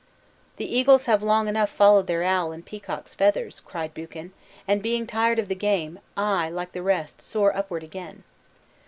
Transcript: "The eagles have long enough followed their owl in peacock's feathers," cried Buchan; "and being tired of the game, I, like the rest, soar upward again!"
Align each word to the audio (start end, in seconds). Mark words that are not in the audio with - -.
"The 0.57 0.65
eagles 0.65 1.05
have 1.05 1.21
long 1.21 1.47
enough 1.47 1.69
followed 1.69 2.07
their 2.07 2.23
owl 2.23 2.51
in 2.53 2.63
peacock's 2.63 3.13
feathers," 3.13 3.59
cried 3.59 3.93
Buchan; 3.93 4.33
"and 4.67 4.81
being 4.81 5.05
tired 5.05 5.37
of 5.37 5.47
the 5.47 5.53
game, 5.53 5.99
I, 6.17 6.49
like 6.49 6.71
the 6.71 6.81
rest, 6.81 7.21
soar 7.21 7.55
upward 7.55 7.83
again!" 7.83 8.23